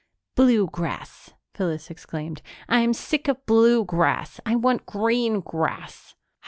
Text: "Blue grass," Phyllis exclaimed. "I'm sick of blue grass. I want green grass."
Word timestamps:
"Blue 0.33 0.65
grass," 0.65 1.31
Phyllis 1.53 1.91
exclaimed. 1.91 2.41
"I'm 2.67 2.91
sick 2.91 3.27
of 3.27 3.45
blue 3.45 3.85
grass. 3.85 4.39
I 4.47 4.55
want 4.55 4.87
green 4.87 5.41
grass." 5.41 6.15